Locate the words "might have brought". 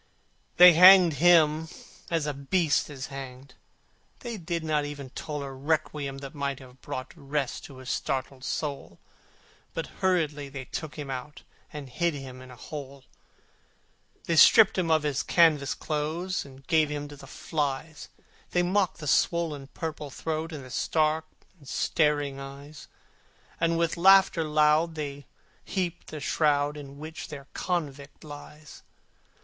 6.33-7.13